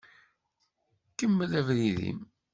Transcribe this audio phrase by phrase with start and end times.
[1.17, 2.21] Kemmel abrid-im.